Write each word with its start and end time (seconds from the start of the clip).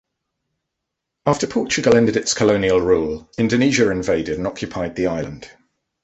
After 1.27 1.45
Portugal 1.45 1.95
ended 1.95 2.17
its 2.17 2.33
colonial 2.33 2.81
rule, 2.81 3.29
Indonesia 3.37 3.91
invaded 3.91 4.39
and 4.39 4.47
occupied 4.47 4.95
the 4.95 5.05
island. 5.05 5.51